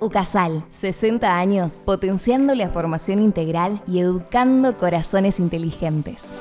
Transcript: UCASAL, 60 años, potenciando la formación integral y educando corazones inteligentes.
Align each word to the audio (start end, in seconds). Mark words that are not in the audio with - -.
UCASAL, 0.00 0.64
60 0.68 1.36
años, 1.36 1.82
potenciando 1.84 2.54
la 2.54 2.68
formación 2.68 3.22
integral 3.22 3.82
y 3.86 4.00
educando 4.00 4.76
corazones 4.76 5.40
inteligentes. 5.40 6.34